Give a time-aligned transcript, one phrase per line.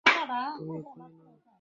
[0.55, 1.41] তুমি খুনি নও।